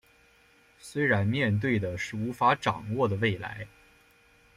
[0.79, 3.67] 虽然面对的是无法掌握的未来